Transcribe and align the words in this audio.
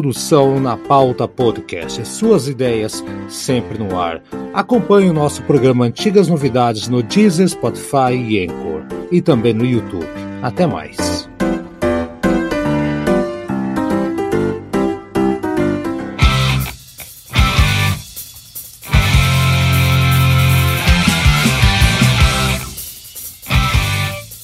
produção 0.00 0.58
na 0.58 0.78
Pauta 0.78 1.28
Podcast. 1.28 2.08
Suas 2.08 2.48
ideias 2.48 3.04
sempre 3.28 3.76
no 3.76 3.98
ar. 3.98 4.22
Acompanhe 4.54 5.10
o 5.10 5.12
nosso 5.12 5.42
programa 5.42 5.84
Antigas 5.84 6.26
Novidades 6.26 6.88
no 6.88 7.02
Deezer, 7.02 7.46
Spotify 7.46 8.14
e 8.14 8.46
Anchor. 8.46 8.82
E 9.12 9.20
também 9.20 9.52
no 9.52 9.66
YouTube. 9.66 10.06
Até 10.42 10.66
mais. 10.66 11.19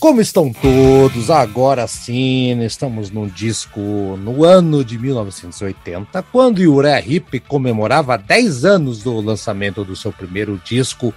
Como 0.07 0.21
estão 0.21 0.53
todos? 0.53 1.33
Agora 1.33 1.85
sim, 1.89 2.63
estamos 2.63 3.11
no 3.11 3.29
disco 3.29 3.81
no 3.81 4.45
ano 4.45 4.85
de 4.85 4.97
1980, 4.97 6.23
quando 6.31 6.61
Uriah 6.61 7.01
Heep 7.01 7.41
comemorava 7.41 8.17
10 8.17 8.65
anos 8.65 9.03
do 9.03 9.21
lançamento 9.21 9.83
do 9.83 9.97
seu 9.97 10.13
primeiro 10.13 10.63
disco. 10.65 11.13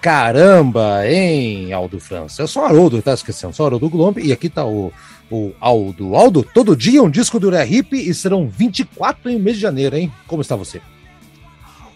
Caramba, 0.00 1.06
hein, 1.06 1.70
Aldo 1.74 2.00
França? 2.00 2.40
Eu 2.40 2.48
sou 2.48 2.64
Haroldo, 2.64 3.02
tá 3.02 3.12
esquecendo? 3.12 3.54
Sou 3.54 3.66
Haroldo 3.66 3.90
Glombe 3.90 4.22
e 4.22 4.32
aqui 4.32 4.48
tá 4.48 4.64
o, 4.64 4.90
o 5.30 5.52
Aldo. 5.60 6.16
Aldo, 6.16 6.42
todo 6.42 6.74
dia 6.74 7.02
um 7.02 7.10
disco 7.10 7.38
do 7.38 7.48
Uriah 7.48 7.66
Heep 7.70 7.92
e 7.92 8.14
serão 8.14 8.48
24 8.48 9.28
em 9.28 9.38
mês 9.38 9.56
de 9.56 9.62
janeiro, 9.62 9.96
hein? 9.96 10.10
Como 10.26 10.40
está 10.40 10.56
você? 10.56 10.80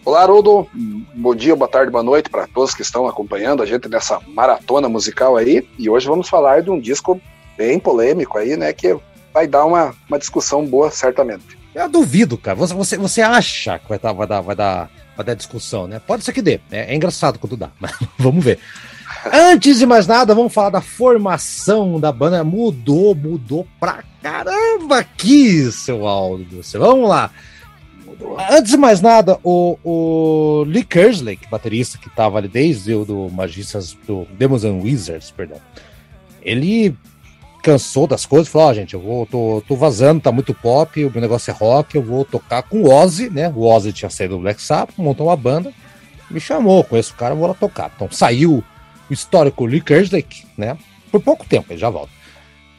Olá, 0.05 0.21
Haroldo. 0.21 0.67
Bom 1.15 1.33
dia, 1.33 1.55
boa 1.55 1.67
tarde, 1.67 1.91
boa 1.91 2.03
noite 2.03 2.29
para 2.29 2.45
todos 2.45 2.75
que 2.75 2.83
estão 2.83 3.07
acompanhando 3.07 3.63
a 3.63 3.65
gente 3.65 3.89
nessa 3.89 4.19
maratona 4.27 4.87
musical 4.87 5.35
aí. 5.35 5.67
E 5.79 5.89
hoje 5.89 6.07
vamos 6.07 6.29
falar 6.29 6.61
de 6.61 6.69
um 6.69 6.79
disco 6.79 7.19
bem 7.57 7.79
polêmico 7.79 8.37
aí, 8.37 8.55
né? 8.55 8.71
Que 8.71 8.95
vai 9.33 9.47
dar 9.47 9.65
uma, 9.65 9.95
uma 10.07 10.19
discussão 10.19 10.63
boa, 10.63 10.91
certamente. 10.91 11.57
Eu 11.73 11.89
duvido, 11.89 12.37
cara. 12.37 12.55
Você, 12.55 12.75
você, 12.75 12.97
você 12.97 13.21
acha 13.23 13.79
que 13.79 13.89
vai, 13.89 13.97
dar, 13.97 14.13
vai, 14.13 14.27
dar, 14.27 14.41
vai, 14.41 14.55
dar, 14.55 14.91
vai 15.17 15.25
dar 15.25 15.33
discussão, 15.33 15.87
né? 15.87 15.99
Pode 16.05 16.23
ser 16.23 16.33
que 16.33 16.41
dê. 16.41 16.59
É, 16.69 16.93
é 16.93 16.95
engraçado 16.95 17.39
quando 17.39 17.57
dá, 17.57 17.71
mas 17.81 17.91
vamos 18.15 18.45
ver. 18.45 18.59
Antes 19.33 19.79
de 19.79 19.87
mais 19.87 20.05
nada, 20.05 20.35
vamos 20.35 20.53
falar 20.53 20.69
da 20.69 20.81
formação 20.81 21.99
da 21.99 22.11
banda. 22.11 22.43
Mudou, 22.43 23.15
mudou 23.15 23.65
pra 23.79 24.03
caramba 24.21 24.99
aqui, 24.99 25.71
seu 25.71 26.05
Aldo. 26.05 26.61
Vamos 26.77 27.09
lá. 27.09 27.31
Antes 28.49 28.71
de 28.71 28.77
mais 28.77 29.01
nada, 29.01 29.39
o, 29.43 29.77
o 29.83 30.63
Lee 30.67 30.83
Kersley, 30.83 31.39
baterista 31.49 31.97
que 31.97 32.07
estava 32.07 32.37
ali 32.37 32.47
desde 32.47 32.93
o 32.93 33.03
do 33.03 33.29
Magistas 33.29 33.97
do 34.07 34.25
Demons 34.37 34.63
and 34.63 34.79
Wizards, 34.81 35.31
perdão, 35.31 35.59
ele 36.41 36.95
cansou 37.63 38.05
das 38.05 38.25
coisas, 38.25 38.47
falou: 38.47 38.67
Ó, 38.67 38.71
oh, 38.71 38.73
gente, 38.73 38.93
eu 38.93 39.01
vou, 39.01 39.25
tô, 39.25 39.63
tô 39.67 39.75
vazando, 39.75 40.21
tá 40.21 40.31
muito 40.31 40.53
pop, 40.53 41.03
o 41.03 41.11
meu 41.11 41.21
negócio 41.21 41.49
é 41.49 41.53
rock, 41.53 41.95
eu 41.95 42.03
vou 42.03 42.23
tocar 42.23 42.63
com 42.63 42.83
o 42.83 42.93
Ozzy, 42.93 43.29
né? 43.29 43.51
O 43.55 43.65
Ozzy 43.65 43.91
tinha 43.91 44.09
saído 44.09 44.35
do 44.35 44.41
Black 44.41 44.61
Sabbath, 44.61 44.95
montou 44.97 45.27
uma 45.27 45.35
banda, 45.35 45.73
me 46.29 46.39
chamou, 46.39 46.83
conheço 46.83 47.13
o 47.13 47.17
cara, 47.17 47.33
vou 47.33 47.47
lá 47.47 47.53
tocar. 47.53 47.91
Então 47.95 48.07
saiu 48.11 48.63
o 49.09 49.13
histórico 49.13 49.65
Lee 49.65 49.81
Kersley, 49.81 50.25
né? 50.55 50.77
Por 51.11 51.21
pouco 51.21 51.45
tempo, 51.45 51.71
ele 51.71 51.79
já 51.79 51.89
volta. 51.89 52.11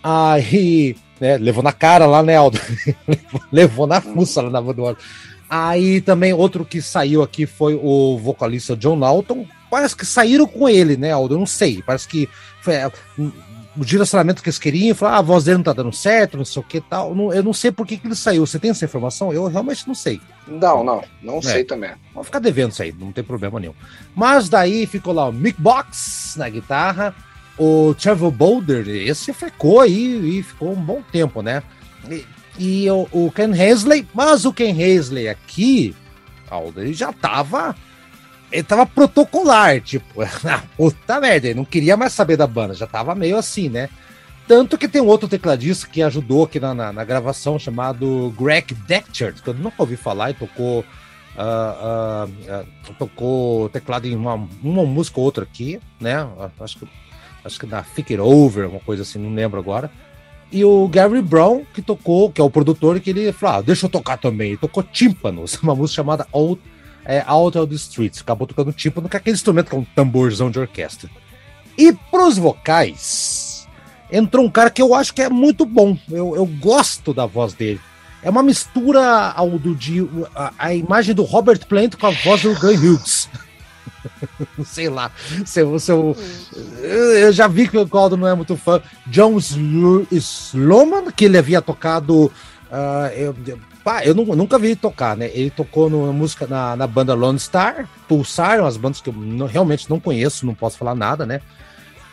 Aí, 0.02 0.96
né, 1.20 1.36
levou 1.39 1.62
na 1.62 1.72
cara 1.72 2.06
lá, 2.06 2.22
né, 2.22 2.36
Aldo? 2.36 2.59
levou 3.50 3.86
na 3.86 4.00
fuça 4.00 4.42
lá 4.42 4.50
na 4.50 4.61
banda 4.61 4.97
Aí 5.48 6.00
também 6.00 6.33
outro 6.33 6.64
que 6.64 6.83
saiu 6.83 7.22
aqui 7.22 7.47
foi 7.47 7.78
o 7.81 8.19
vocalista 8.19 8.77
John 8.77 8.97
Naughton. 8.97 9.47
Parece 9.70 9.97
que 9.97 10.05
saíram 10.05 10.47
com 10.47 10.69
ele, 10.69 10.97
né, 10.97 11.12
Aldo? 11.12 11.34
Eu 11.34 11.39
não 11.39 11.47
sei. 11.47 11.83
Parece 11.83 12.09
que 12.09 12.28
foi 12.61 12.75
é, 12.75 12.91
o 13.76 13.84
direcionamento 13.84 14.43
que 14.43 14.49
eles 14.49 14.59
queriam. 14.59 14.94
Falaram, 14.94 15.16
ah, 15.16 15.21
a 15.21 15.22
voz 15.22 15.44
dele 15.44 15.59
não 15.59 15.65
tá 15.65 15.72
dando 15.72 15.93
certo, 15.93 16.37
não 16.37 16.44
sei 16.44 16.60
o 16.60 16.65
que 16.65 16.81
tal. 16.81 17.15
eu 17.32 17.43
não 17.43 17.53
sei 17.53 17.71
por 17.71 17.87
que, 17.87 17.97
que 17.97 18.06
ele 18.06 18.15
saiu. 18.15 18.47
Você 18.47 18.59
tem 18.59 18.71
essa 18.71 18.84
informação? 18.84 19.32
Eu 19.32 19.47
realmente 19.47 19.87
não 19.87 19.94
sei. 19.94 20.21
Não, 20.49 20.82
não. 20.82 21.05
Não 21.22 21.38
é. 21.38 21.43
sei 21.43 21.65
também. 21.65 21.91
Vou 22.15 22.25
ficar 22.25 22.38
devendo 22.38 22.72
isso 22.72 22.82
aí, 22.82 22.93
não 22.93 23.12
tem 23.12 23.22
problema 23.22 23.60
nenhum. 23.60 23.75
Mas 24.15 24.49
daí 24.49 24.87
ficou 24.87 25.12
lá 25.12 25.26
o 25.28 25.32
Mick 25.32 25.60
Box 25.60 26.34
na 26.37 26.49
guitarra. 26.49 27.15
O 27.59 27.94
Trevor 27.94 28.31
Boulder, 28.31 28.87
esse 28.89 29.33
ficou 29.33 29.81
aí 29.81 30.39
e 30.39 30.43
ficou 30.43 30.72
um 30.72 30.81
bom 30.81 31.03
tempo, 31.11 31.41
né? 31.41 31.62
e 32.59 32.89
o, 32.91 33.09
o 33.12 33.31
Ken 33.31 33.53
Hensley, 33.55 34.06
mas 34.15 34.44
o 34.44 34.53
Ken 34.53 34.71
Hensley 34.71 35.28
aqui, 35.28 35.94
ele 36.77 36.93
já 36.93 37.12
tava. 37.12 37.75
Ele 38.50 38.62
tava 38.62 38.87
protocolar, 38.87 39.81
tipo, 39.81 40.22
ah, 40.22 40.62
puta 40.77 41.21
merda, 41.21 41.49
ele 41.49 41.56
não 41.56 41.65
queria 41.65 41.97
mais 41.97 42.12
saber 42.12 42.37
da 42.37 42.47
banda, 42.47 42.75
já 42.75 42.87
tava 42.87 43.15
meio 43.15 43.37
assim, 43.37 43.69
né? 43.69 43.88
Tanto 44.47 44.78
que 44.78 44.87
tem 44.87 45.03
um 45.03 45.09
outro 45.09 45.28
tecladista 45.28 45.88
que 45.88 46.00
ajudou 46.00 46.44
aqui 46.44 46.61
na, 46.61 46.73
na, 46.73 46.93
na 46.93 47.05
gravação, 47.05 47.59
chamado 47.59 48.33
Greg 48.38 48.73
Dechert, 48.73 49.43
que 49.43 49.49
eu 49.49 49.55
nunca 49.55 49.77
ouvi 49.83 49.97
falar 49.97 50.31
e 50.31 50.34
tocou. 50.34 50.84
Uh, 51.37 52.25
uh, 52.25 52.62
uh, 52.62 52.94
tocou 52.94 53.69
teclado 53.69 54.06
em 54.06 54.15
uma, 54.15 54.49
uma 54.62 54.87
música 54.87 55.21
ou 55.21 55.27
outra 55.27 55.44
aqui, 55.44 55.78
né? 56.00 56.27
Acho 56.59 56.78
que, 56.78 56.88
acho 57.46 57.58
que 57.58 57.66
na 57.66 57.82
Fick 57.82 58.12
It 58.12 58.20
Over, 58.20 58.68
uma 58.68 58.80
coisa 58.80 59.02
assim, 59.02 59.18
não 59.18 59.34
lembro 59.34 59.58
agora. 59.58 59.90
E 60.50 60.64
o 60.64 60.86
Gary 60.88 61.22
Brown, 61.22 61.64
que 61.74 61.82
tocou, 61.82 62.30
que 62.30 62.40
é 62.40 62.44
o 62.44 62.50
produtor, 62.50 63.00
que 63.00 63.10
ele 63.10 63.32
falou: 63.32 63.56
ah, 63.56 63.62
deixa 63.62 63.86
eu 63.86 63.90
tocar 63.90 64.16
também. 64.16 64.50
Ele 64.50 64.56
tocou 64.56 64.82
tímpanos, 64.82 65.54
uma 65.62 65.74
música 65.74 65.96
chamada 65.96 66.26
Out, 66.32 66.60
é, 67.04 67.22
Out 67.26 67.58
of 67.58 67.68
the 67.68 67.74
Streets. 67.74 68.20
Acabou 68.20 68.46
tocando 68.46 68.72
tímpano, 68.72 69.08
que 69.08 69.16
é 69.16 69.18
aquele 69.18 69.34
instrumento 69.34 69.70
que 69.70 69.76
é 69.76 69.78
um 69.78 69.84
tamborzão 69.84 70.50
de 70.50 70.58
orquestra. 70.58 71.10
E 71.76 71.92
pros 72.10 72.38
vocais, 72.38 73.68
entrou 74.10 74.44
um 74.44 74.50
cara 74.50 74.70
que 74.70 74.80
eu 74.80 74.94
acho 74.94 75.12
que 75.12 75.22
é 75.22 75.28
muito 75.28 75.66
bom. 75.66 75.96
Eu, 76.10 76.36
eu 76.36 76.46
gosto 76.46 77.12
da 77.12 77.26
voz 77.26 77.52
dele. 77.52 77.80
É 78.22 78.30
uma 78.30 78.42
mistura 78.42 79.30
ao 79.32 79.50
do, 79.50 79.74
de, 79.74 80.08
a, 80.34 80.52
a 80.58 80.74
imagem 80.74 81.14
do 81.14 81.22
Robert 81.22 81.66
Plant 81.66 81.96
com 81.96 82.06
a 82.06 82.10
voz 82.10 82.42
do 82.42 82.54
Glenn 82.54 82.76
Hughes. 82.76 83.28
sei 84.64 84.88
lá. 84.88 85.10
Seu, 85.44 85.78
seu, 85.78 86.16
eu 86.82 87.32
já 87.32 87.47
vi 87.47 87.69
que 87.69 87.78
o 87.78 87.88
Caldo 87.88 88.16
não 88.16 88.26
é 88.26 88.34
muito 88.34 88.56
fã. 88.56 88.80
John 89.06 89.38
Sloman, 90.10 91.10
que 91.10 91.24
ele 91.24 91.38
havia 91.38 91.62
tocado. 91.62 92.26
Uh, 92.66 93.12
eu, 93.14 93.36
pá, 93.84 94.04
eu 94.04 94.14
nunca 94.14 94.58
vi 94.58 94.69
ele 94.69 94.76
tocar, 94.76 95.16
né? 95.16 95.30
Ele 95.32 95.50
tocou 95.50 95.88
no, 95.88 96.12
música 96.12 96.46
na, 96.46 96.75
na 96.75 96.86
banda 96.86 97.14
Lone 97.14 97.38
Star, 97.38 97.88
Pulsar, 98.08 98.60
umas 98.60 98.76
bandas 98.76 99.00
que 99.00 99.08
eu 99.08 99.14
não, 99.14 99.46
realmente 99.46 99.88
não 99.88 100.00
conheço, 100.00 100.46
não 100.46 100.54
posso 100.54 100.76
falar 100.76 100.94
nada, 100.94 101.25
né? 101.25 101.41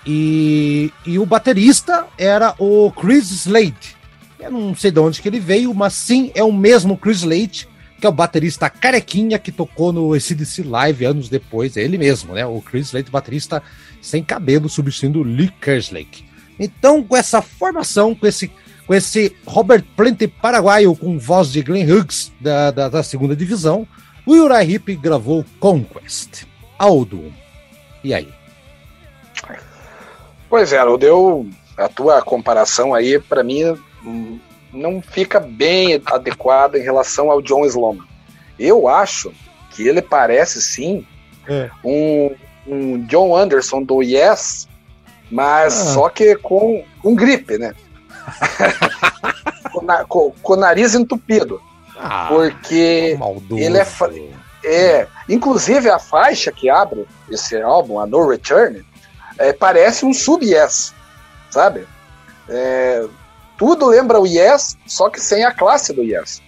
E, 0.05 0.91
e 1.05 1.17
o 1.17 1.25
baterista 1.25 2.05
era 2.17 2.53
o 2.59 2.91
Chris 2.91 3.31
Slade. 3.31 3.97
Eu 4.39 4.51
não 4.51 4.75
sei 4.75 4.91
de 4.91 4.99
onde 4.99 5.21
que 5.21 5.27
ele 5.27 5.39
veio, 5.39 5.73
mas 5.73 5.93
sim, 5.93 6.31
é 6.35 6.43
o 6.43 6.51
mesmo 6.51 6.97
Chris 6.97 7.19
Slade 7.19 7.67
que 8.03 8.07
é 8.07 8.09
o 8.09 8.11
baterista 8.11 8.69
carequinha 8.69 9.39
que 9.39 9.49
tocou 9.49 9.93
no 9.93 10.13
ACDC 10.13 10.61
Live 10.63 11.05
anos 11.05 11.29
depois, 11.29 11.77
ele 11.77 11.97
mesmo, 11.97 12.33
né? 12.33 12.45
O 12.45 12.61
Chris 12.61 12.87
Slade, 12.87 13.09
baterista 13.09 13.63
sem 14.01 14.21
cabelo, 14.21 14.67
substituindo 14.67 15.23
Lee 15.23 15.47
Kerslake. 15.61 16.25
Então, 16.59 17.01
com 17.01 17.15
essa 17.15 17.41
formação, 17.41 18.13
com 18.13 18.27
esse, 18.27 18.51
com 18.85 18.93
esse 18.93 19.33
Robert 19.45 19.85
Plant 19.95 20.19
paraguaio 20.41 20.93
com 20.97 21.17
voz 21.17 21.49
de 21.49 21.61
Glenn 21.61 21.89
Hughes 21.89 22.29
da, 22.41 22.71
da, 22.71 22.89
da 22.89 23.03
segunda 23.03 23.37
divisão, 23.37 23.87
o 24.25 24.33
Uriah 24.33 24.65
Heep 24.65 24.97
gravou 24.97 25.45
Conquest. 25.57 26.43
Aldo, 26.77 27.31
e 28.03 28.13
aí? 28.13 28.27
Pois 30.49 30.73
é, 30.73 30.77
Aldo, 30.77 31.05
eu, 31.05 31.49
a 31.77 31.87
tua 31.87 32.21
comparação 32.21 32.93
aí, 32.93 33.17
para 33.17 33.45
mim, 33.45 33.61
não 34.73 35.01
fica 35.01 35.39
bem 35.39 36.01
adequado 36.05 36.75
em 36.75 36.81
relação 36.81 37.29
ao 37.29 37.41
John 37.41 37.65
Sloman. 37.65 38.05
Eu 38.57 38.87
acho 38.87 39.31
que 39.71 39.87
ele 39.87 40.01
parece 40.01 40.61
sim 40.61 41.05
é. 41.47 41.69
um, 41.83 42.35
um, 42.67 43.05
John 43.05 43.35
Anderson 43.35 43.83
do 43.83 44.01
Yes, 44.01 44.67
mas 45.29 45.79
ah. 45.79 45.93
só 45.93 46.09
que 46.09 46.35
com, 46.35 46.83
com 47.01 47.15
gripe, 47.15 47.57
né? 47.57 47.73
com, 49.71 49.83
na, 49.83 50.05
com, 50.05 50.31
com, 50.41 50.53
o 50.53 50.57
nariz 50.57 50.95
entupido. 50.95 51.61
Ah, 51.97 52.27
porque 52.29 53.15
maldoso. 53.19 53.61
ele 53.61 53.77
é, 53.77 53.85
é. 54.65 55.07
Inclusive 55.29 55.89
a 55.89 55.99
faixa 55.99 56.51
que 56.51 56.69
abre 56.69 57.05
esse 57.29 57.61
álbum, 57.61 57.99
a 57.99 58.05
No 58.05 58.27
Return, 58.27 58.85
é, 59.37 59.53
parece 59.53 60.05
um 60.05 60.13
sub-Yes, 60.13 60.93
sabe? 61.49 61.87
É, 62.49 63.05
tudo 63.63 63.85
lembra 63.85 64.19
o 64.19 64.27
Yes, 64.27 64.77
só 64.85 65.09
que 65.09 65.21
sem 65.21 65.45
a 65.45 65.53
classe 65.53 65.93
do 65.93 66.03
Yes, 66.03 66.41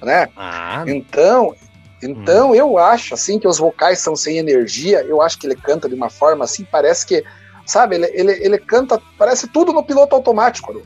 né? 0.00 0.28
Ah. 0.36 0.84
Então, 0.86 1.52
então 2.00 2.52
hum. 2.52 2.54
eu 2.54 2.78
acho 2.78 3.12
assim 3.12 3.40
que 3.40 3.48
os 3.48 3.58
vocais 3.58 3.98
são 3.98 4.14
sem 4.14 4.38
energia. 4.38 5.02
Eu 5.02 5.20
acho 5.20 5.36
que 5.36 5.48
ele 5.48 5.56
canta 5.56 5.88
de 5.88 5.96
uma 5.96 6.08
forma 6.08 6.44
assim, 6.44 6.64
parece 6.64 7.04
que, 7.04 7.24
sabe? 7.66 7.96
Ele, 7.96 8.06
ele, 8.14 8.32
ele 8.44 8.58
canta, 8.58 9.02
parece 9.18 9.48
tudo 9.48 9.72
no 9.72 9.82
piloto 9.82 10.14
automático. 10.14 10.80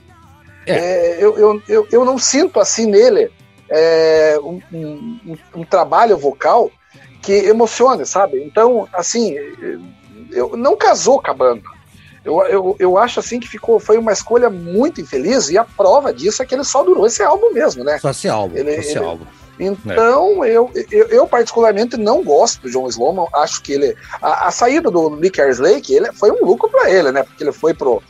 É. 0.67 0.73
É, 0.73 1.23
eu, 1.23 1.37
eu, 1.37 1.63
eu, 1.69 1.89
eu 1.93 2.03
não 2.03 2.17
sinto 2.17 2.59
assim 2.59 2.87
nele 2.87 3.31
é, 3.69 4.39
um, 4.43 4.63
um, 4.73 5.37
um, 5.57 5.65
trabalho 5.65 6.17
vocal 6.17 6.71
que 7.21 7.33
emocione, 7.33 8.07
sabe? 8.07 8.43
Então, 8.43 8.89
assim, 8.91 9.37
eu, 10.31 10.57
não 10.57 10.79
casou 10.79 11.21
com 11.21 11.31
a 11.31 11.35
banda. 11.35 11.74
Eu, 12.25 12.41
eu, 12.47 12.77
eu 12.79 12.99
acho 12.99 13.21
assim 13.21 13.39
que 13.39 13.47
ficou, 13.47 13.79
foi 13.79 13.99
uma 13.99 14.13
escolha 14.13 14.49
muito 14.49 15.01
infeliz 15.01 15.51
e 15.51 15.59
a 15.59 15.65
prova 15.65 16.13
disso 16.13 16.43
é 16.43 16.47
que 16.47 16.55
ele 16.55 16.65
só 16.65 16.83
durou 16.83 17.07
esse 17.07 17.23
álbum 17.23 17.53
mesmo, 17.53 17.85
né? 17.85 17.99
Só 17.99 18.11
esse 18.11 18.29
álbum, 18.29 18.57
ele, 18.57 18.71
esse 18.71 18.97
ele, 18.97 19.05
álbum. 19.05 19.27
Então, 19.59 20.45
é. 20.45 20.51
eu, 20.51 20.71
eu, 20.91 21.09
eu, 21.09 21.27
particularmente 21.27 21.97
não 21.97 22.25
gosto 22.25 22.63
do 22.63 22.71
John 22.71 22.89
Sloman. 22.89 23.27
Acho 23.35 23.63
que 23.63 23.73
ele. 23.73 23.97
A, 24.21 24.49
a 24.49 24.51
saída 24.51 24.91
do 24.91 25.11
Nick 25.11 25.41
Lake 25.41 25.95
ele 25.95 26.13
foi 26.13 26.31
um 26.31 26.45
lucro 26.45 26.69
para 26.69 26.91
ele, 26.91 27.13
né? 27.13 27.23
Porque 27.23 27.45
ele 27.45 27.53
foi 27.53 27.73
pro, 27.73 28.03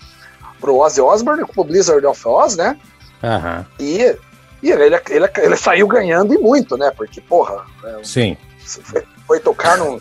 pro 0.61 0.77
Ozzy 0.77 1.01
Osbourne, 1.01 1.45
pro 1.47 1.65
Blizzard 1.65 2.07
of 2.07 2.27
Oz, 2.27 2.57
né? 2.57 2.79
Uhum. 3.23 3.65
E, 3.79 4.17
e 4.63 4.71
ele, 4.71 4.97
ele, 5.11 5.31
ele, 5.39 5.57
saiu 5.57 5.87
ganhando 5.87 6.33
e 6.33 6.39
muito, 6.39 6.77
né? 6.77 6.91
Porque, 6.97 7.21
porra. 7.21 7.65
É, 7.85 7.99
Sim. 8.03 8.37
Foi, 8.65 9.05
foi 9.27 9.41
tocar 9.41 9.77
num, 9.77 10.01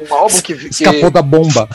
num 0.00 0.14
álbum 0.14 0.40
que, 0.42 0.54
que. 0.54 0.68
Escapou 0.68 1.10
da 1.10 1.22
bomba. 1.22 1.68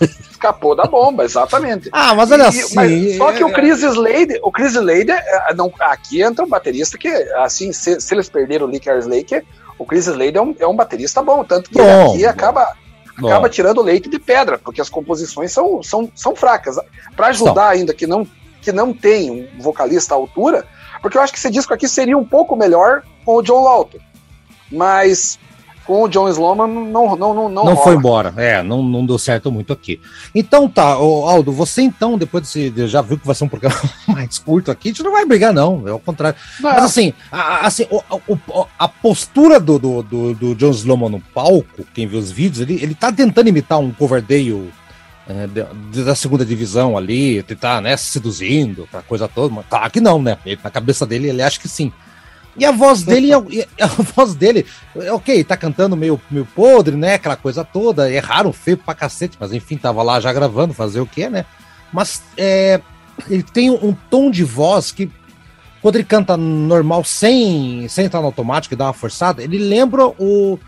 escapou 0.34 0.74
da 0.74 0.84
bomba, 0.84 1.24
exatamente. 1.24 1.88
Ah, 1.92 2.14
mas 2.14 2.30
olha 2.30 2.44
e, 2.44 2.46
assim. 2.46 2.74
Mas, 2.74 3.16
só 3.16 3.32
que 3.32 3.44
o 3.44 3.52
Chris 3.52 3.82
Slade, 3.82 4.38
o 4.42 4.52
Chris 4.52 4.74
Slade, 4.74 5.10
é, 5.10 5.54
não, 5.54 5.72
aqui 5.80 6.22
entra 6.22 6.44
um 6.44 6.48
baterista 6.48 6.98
que, 6.98 7.08
assim, 7.08 7.72
se, 7.72 8.00
se 8.00 8.14
eles 8.14 8.28
perderam 8.28 8.66
o 8.66 8.70
Lee 8.70 8.80
Lake, 9.06 9.42
o 9.78 9.84
Chris 9.84 10.06
Slade 10.06 10.36
é 10.36 10.42
um, 10.42 10.54
é 10.58 10.66
um 10.66 10.76
baterista 10.76 11.22
bom, 11.22 11.44
tanto 11.44 11.70
que 11.70 11.78
bom, 11.78 12.10
aqui 12.10 12.22
bom. 12.22 12.28
acaba. 12.28 12.76
Bom. 13.16 13.28
Acaba 13.28 13.48
tirando 13.48 13.80
leite 13.80 14.08
de 14.08 14.18
pedra, 14.18 14.58
porque 14.58 14.80
as 14.80 14.88
composições 14.88 15.52
são, 15.52 15.80
são, 15.84 16.10
são 16.16 16.34
fracas. 16.34 16.74
Para 17.14 17.28
ajudar 17.28 17.68
ainda 17.68 17.94
que 17.94 18.08
não, 18.08 18.26
que 18.60 18.72
não 18.72 18.92
tem 18.92 19.30
um 19.30 19.62
vocalista 19.62 20.14
à 20.14 20.16
altura, 20.16 20.66
porque 21.00 21.16
eu 21.16 21.22
acho 21.22 21.32
que 21.32 21.38
esse 21.38 21.48
disco 21.48 21.72
aqui 21.72 21.86
seria 21.86 22.18
um 22.18 22.24
pouco 22.24 22.56
melhor 22.56 23.04
com 23.24 23.36
o 23.36 23.42
John 23.42 23.62
Lawton. 23.62 23.98
Mas 24.68 25.38
com 25.84 26.02
o 26.02 26.08
John 26.08 26.28
Sloman 26.28 26.66
não 26.66 27.16
não 27.16 27.34
não 27.34 27.48
não, 27.48 27.64
não 27.64 27.76
foi 27.76 27.94
embora 27.94 28.32
é 28.36 28.62
não, 28.62 28.82
não 28.82 29.04
deu 29.04 29.18
certo 29.18 29.50
muito 29.50 29.72
aqui 29.72 30.00
então 30.34 30.68
tá 30.68 30.84
Aldo 30.84 31.52
você 31.52 31.82
então 31.82 32.16
depois 32.18 32.52
de 32.52 32.86
já 32.86 33.02
viu 33.02 33.18
que 33.18 33.26
vai 33.26 33.34
ser 33.34 33.44
um 33.44 33.48
programa 33.48 33.78
mais 34.08 34.38
curto 34.38 34.70
aqui 34.70 34.88
a 34.88 34.92
gente 34.92 35.02
não 35.02 35.12
vai 35.12 35.24
brigar 35.24 35.52
não 35.52 35.86
é 35.86 35.92
o 35.92 35.98
contrário 35.98 36.38
não. 36.60 36.70
mas 36.72 36.84
assim 36.84 37.12
a, 37.30 37.66
assim 37.66 37.86
o, 37.90 38.66
a 38.78 38.88
postura 38.88 39.60
do, 39.60 39.78
do, 39.78 40.02
do, 40.02 40.34
do 40.34 40.54
John 40.54 40.70
Sloman 40.70 41.10
no 41.10 41.20
palco 41.20 41.84
quem 41.94 42.06
viu 42.06 42.18
os 42.18 42.30
vídeos 42.30 42.60
ele 42.60 42.82
ele 42.82 42.94
tá 42.94 43.12
tentando 43.12 43.48
imitar 43.48 43.78
um 43.78 43.92
Coverdale 43.92 44.72
é, 45.26 45.46
da 46.04 46.14
segunda 46.14 46.44
divisão 46.44 46.98
ali, 46.98 47.42
tentar, 47.42 47.80
né, 47.80 47.96
seduzindo, 47.96 48.84
aquela 48.84 49.02
coisa 49.02 49.26
toda, 49.26 49.54
mas 49.54 49.64
claro 49.68 49.90
que 49.90 50.00
não, 50.00 50.20
né? 50.20 50.36
Ele, 50.44 50.60
na 50.62 50.70
cabeça 50.70 51.06
dele, 51.06 51.28
ele 51.28 51.42
acha 51.42 51.58
que 51.58 51.68
sim. 51.68 51.90
E 52.56 52.64
a 52.64 52.70
voz 52.70 53.02
dele, 53.02 53.32
a 53.32 53.86
voz 54.14 54.34
dele, 54.34 54.64
ok, 55.12 55.42
tá 55.42 55.56
cantando 55.56 55.96
meio, 55.96 56.20
meio 56.30 56.46
podre, 56.54 56.96
né? 56.96 57.14
Aquela 57.14 57.36
coisa 57.36 57.64
toda, 57.64 58.10
erraram 58.10 58.52
feio 58.52 58.76
pra 58.76 58.94
cacete, 58.94 59.36
mas 59.40 59.52
enfim, 59.52 59.76
tava 59.76 60.02
lá 60.02 60.20
já 60.20 60.32
gravando, 60.32 60.72
fazer 60.72 61.00
o 61.00 61.06
que, 61.06 61.28
né? 61.28 61.44
Mas 61.92 62.22
é, 62.36 62.80
ele 63.28 63.42
tem 63.42 63.70
um 63.70 63.94
tom 64.10 64.30
de 64.30 64.44
voz 64.44 64.92
que, 64.92 65.10
quando 65.82 65.96
ele 65.96 66.04
canta 66.04 66.36
normal, 66.36 67.04
sem, 67.04 67.86
sem 67.88 68.06
entrar 68.06 68.20
no 68.20 68.26
automático 68.26 68.74
e 68.74 68.76
dar 68.76 68.86
uma 68.86 68.92
forçada, 68.92 69.42
ele 69.42 69.58
lembra 69.58 70.06
o, 70.06 70.58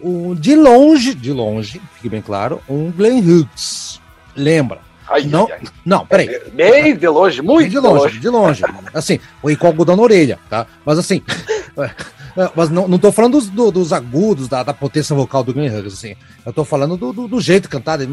o 0.00 0.34
de 0.34 0.54
longe, 0.56 1.14
de 1.14 1.32
longe, 1.32 1.80
fique 1.94 2.08
bem 2.08 2.22
claro, 2.22 2.60
um 2.68 2.90
Glenn 2.90 3.20
Hughes. 3.20 4.00
Lembra? 4.34 4.85
Ai, 5.08 5.24
não, 5.24 5.48
ai, 5.50 5.60
não, 5.84 6.06
peraí. 6.06 6.28
É, 6.28 6.50
bem 6.50 6.96
de 6.96 7.08
longe, 7.08 7.40
muito 7.42 7.70
de 7.70 7.78
longe. 7.78 8.18
De 8.18 8.28
longe, 8.28 8.62
de 8.62 8.72
longe. 8.72 8.88
Assim, 8.92 9.20
ou 9.42 9.56
com 9.56 9.66
algodão 9.66 9.96
na 9.96 10.02
orelha, 10.02 10.38
tá? 10.50 10.66
Mas 10.84 10.98
assim, 10.98 11.22
é, 12.36 12.50
mas 12.54 12.70
não, 12.70 12.86
não 12.86 12.98
tô 12.98 13.10
falando 13.12 13.32
dos, 13.32 13.48
do, 13.48 13.70
dos 13.70 13.92
agudos, 13.92 14.48
da, 14.48 14.62
da, 14.62 14.74
potência 14.74 15.16
vocal 15.16 15.42
do 15.42 15.54
Glenn 15.54 15.70
Hughes, 15.70 15.94
assim. 15.94 16.16
Eu 16.44 16.52
tô 16.52 16.64
falando 16.64 16.96
do, 16.96 17.12
do, 17.12 17.28
do 17.28 17.40
jeito 17.40 17.68
cantado. 17.68 18.02
Ele, 18.02 18.12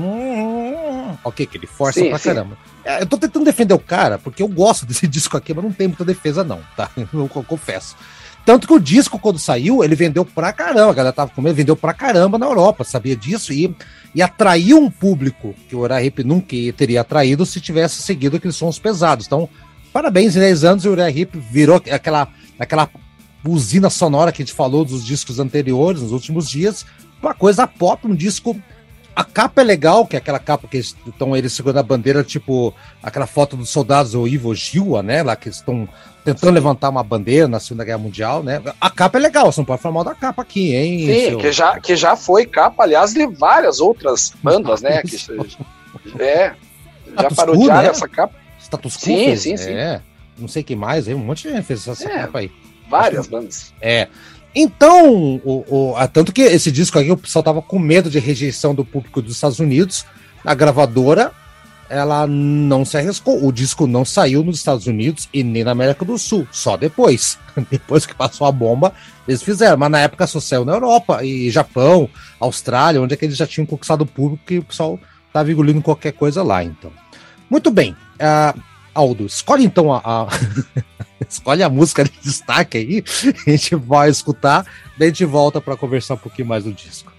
ok, 1.23 1.45
que 1.45 1.57
ele 1.57 1.67
força 1.67 1.99
sim, 1.99 2.09
pra 2.09 2.17
sim. 2.17 2.29
caramba. 2.29 2.57
É, 2.85 3.01
eu 3.01 3.05
tô 3.05 3.17
tentando 3.17 3.45
defender 3.45 3.73
o 3.73 3.79
cara, 3.79 4.17
porque 4.17 4.43
eu 4.43 4.47
gosto 4.47 4.85
desse 4.87 5.07
disco 5.07 5.35
aqui, 5.35 5.53
mas 5.53 5.63
não 5.63 5.71
tem 5.71 5.87
muita 5.87 6.05
defesa, 6.05 6.43
não, 6.43 6.61
tá? 6.75 6.89
Eu 7.13 7.27
confesso. 7.27 7.95
Tanto 8.45 8.67
que 8.67 8.73
o 8.73 8.79
disco, 8.79 9.17
quando 9.17 9.39
saiu, 9.39 9.83
ele 9.83 9.95
vendeu 9.95 10.25
pra 10.25 10.51
caramba. 10.51 10.91
A 10.91 10.93
galera 10.93 11.13
tava 11.13 11.31
com 11.31 11.41
medo, 11.41 11.55
vendeu 11.55 11.75
pra 11.75 11.93
caramba 11.93 12.37
na 12.37 12.45
Europa, 12.45 12.83
sabia 12.83 13.15
disso? 13.15 13.53
E, 13.53 13.73
e 14.13 14.21
atraiu 14.21 14.77
um 14.77 14.89
público 14.89 15.55
que 15.69 15.75
o 15.75 15.79
Uriah 15.79 16.13
nunca 16.25 16.55
teria 16.75 17.01
atraído 17.01 17.45
se 17.45 17.61
tivesse 17.61 18.01
seguido 18.01 18.35
aqueles 18.35 18.55
sons 18.55 18.77
pesados. 18.77 19.25
Então, 19.25 19.47
parabéns, 19.93 20.35
em 20.35 20.39
10 20.39 20.63
anos 20.65 20.85
o 20.85 20.91
Uriah 20.91 21.29
virou 21.49 21.81
aquela, 21.89 22.27
aquela 22.59 22.89
usina 23.45 23.89
sonora 23.89 24.31
que 24.31 24.41
a 24.41 24.45
gente 24.45 24.55
falou 24.55 24.83
dos 24.83 25.05
discos 25.05 25.39
anteriores, 25.39 26.01
nos 26.01 26.11
últimos 26.11 26.49
dias, 26.49 26.85
uma 27.21 27.33
coisa 27.33 27.65
pop, 27.65 28.05
um 28.05 28.15
disco 28.15 28.59
a 29.15 29.23
capa 29.23 29.61
é 29.61 29.63
legal, 29.63 30.05
que 30.05 30.15
é 30.15 30.19
aquela 30.19 30.39
capa 30.39 30.67
que 30.67 30.77
estão 30.77 31.35
eles 31.35 31.53
segurando 31.53 31.79
a 31.79 31.83
bandeira, 31.83 32.23
tipo 32.23 32.73
aquela 33.01 33.27
foto 33.27 33.55
dos 33.55 33.69
soldados 33.69 34.15
o 34.15 34.27
Ivo 34.27 34.53
Gil, 34.55 35.01
né? 35.03 35.21
Lá 35.21 35.35
que 35.35 35.49
estão 35.49 35.87
tentando 36.23 36.49
Sim. 36.49 36.53
levantar 36.53 36.89
uma 36.89 37.03
bandeira 37.03 37.47
na 37.47 37.59
Segunda 37.59 37.83
Guerra 37.83 37.97
Mundial, 37.97 38.41
né? 38.41 38.61
A 38.79 38.89
capa 38.89 39.17
é 39.17 39.21
legal, 39.21 39.51
você 39.51 39.59
não 39.59 39.65
pode 39.65 39.81
falar 39.81 39.93
mal 39.93 40.03
da 40.03 40.15
capa 40.15 40.41
aqui, 40.41 40.73
hein? 40.73 41.05
Sim, 41.05 41.29
seu... 41.29 41.37
que, 41.37 41.51
já, 41.51 41.79
que 41.79 41.95
já 41.95 42.15
foi 42.15 42.45
capa, 42.45 42.83
aliás, 42.83 43.13
de 43.13 43.27
várias 43.27 43.79
outras 43.79 44.33
bandas, 44.41 44.81
né? 44.81 45.01
Que, 45.03 45.17
é, 46.19 46.53
já 47.19 47.29
parodiaram 47.35 47.83
né? 47.83 47.89
essa 47.89 48.07
capa. 48.07 48.33
Status 48.59 48.95
Quo? 48.95 49.05
Sim, 49.05 49.35
sim, 49.35 49.57
sim. 49.57 49.71
É, 49.73 50.01
não 50.37 50.47
sei 50.47 50.63
quem 50.63 50.75
mais, 50.75 51.07
um 51.07 51.17
monte 51.17 51.43
de 51.43 51.53
gente 51.53 51.65
fez 51.65 51.87
essa 51.87 52.09
é, 52.09 52.19
capa 52.21 52.39
aí. 52.39 52.51
Várias 52.89 53.27
bandas. 53.27 53.73
É. 53.81 54.07
Então, 54.55 55.41
o, 55.43 55.93
o, 55.95 56.07
tanto 56.09 56.31
que 56.31 56.41
esse 56.41 56.71
disco 56.71 56.99
aqui 56.99 57.11
o 57.11 57.17
pessoal 57.17 57.41
tava 57.41 57.61
com 57.61 57.79
medo 57.79 58.09
de 58.09 58.19
rejeição 58.19 58.75
do 58.75 58.85
público 58.85 59.21
dos 59.21 59.35
Estados 59.35 59.59
Unidos. 59.59 60.05
A 60.45 60.53
gravadora, 60.53 61.31
ela 61.89 62.27
não 62.27 62.85
se 62.85 62.97
arriscou. 62.97 63.43
O 63.43 63.51
disco 63.51 63.87
não 63.87 64.05
saiu 64.05 64.43
nos 64.43 64.57
Estados 64.57 64.85
Unidos 64.85 65.27
e 65.33 65.43
nem 65.43 65.63
na 65.63 65.71
América 65.71 66.05
do 66.05 66.17
Sul, 66.17 66.47
só 66.51 66.77
depois. 66.77 67.39
Depois 67.69 68.05
que 68.05 68.15
passou 68.15 68.47
a 68.47 68.51
bomba, 68.51 68.93
eles 69.27 69.43
fizeram. 69.43 69.77
Mas 69.77 69.91
na 69.91 69.99
época 69.99 70.27
só 70.27 70.39
saiu 70.39 70.65
na 70.65 70.73
Europa 70.73 71.23
e 71.23 71.49
Japão, 71.51 72.09
Austrália, 72.39 73.01
onde 73.01 73.13
é 73.13 73.17
que 73.17 73.25
eles 73.25 73.37
já 73.37 73.45
tinham 73.45 73.65
conquistado 73.65 74.01
o 74.01 74.07
público 74.07 74.51
e 74.51 74.59
o 74.59 74.63
pessoal 74.63 74.99
tava 75.31 75.51
engolindo 75.51 75.81
qualquer 75.81 76.13
coisa 76.13 76.43
lá, 76.43 76.63
então. 76.63 76.91
Muito 77.49 77.69
bem. 77.71 77.91
Uh, 77.91 78.59
Aldo, 78.93 79.25
escolhe 79.25 79.65
então 79.65 79.91
a, 79.91 80.01
a... 80.03 80.27
escolhe 81.29 81.63
a 81.63 81.69
música 81.69 82.03
de 82.03 82.11
destaque 82.21 82.77
aí, 82.77 83.03
a 83.47 83.49
gente 83.49 83.75
vai 83.75 84.09
escutar, 84.09 84.65
daí 84.97 85.07
a 85.07 85.11
gente 85.11 85.25
volta 85.25 85.61
para 85.61 85.77
conversar 85.77 86.15
um 86.15 86.17
pouquinho 86.17 86.47
mais 86.47 86.63
do 86.63 86.73
disco. 86.73 87.11